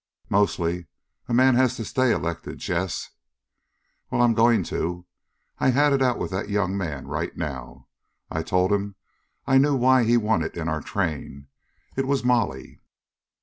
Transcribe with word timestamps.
"Mostly, 0.31 0.87
a 1.27 1.33
man 1.35 1.53
has 1.53 1.75
to 1.75 1.85
stay 1.85 2.11
elected, 2.11 2.57
Jess." 2.57 3.11
"Well, 4.09 4.23
I'm 4.23 4.33
going 4.33 4.63
to! 4.63 5.05
I 5.59 5.69
had 5.69 5.93
it 5.93 6.01
out 6.01 6.17
with 6.17 6.31
that 6.31 6.49
young 6.49 6.75
man 6.75 7.05
right 7.07 7.37
now. 7.37 7.85
I 8.31 8.41
told 8.41 8.71
him 8.71 8.95
I 9.45 9.59
knew 9.59 9.75
why 9.75 10.03
he 10.05 10.17
wanted 10.17 10.57
in 10.57 10.67
our 10.67 10.81
train 10.81 11.49
it 11.95 12.07
was 12.07 12.23
Molly." 12.23 12.81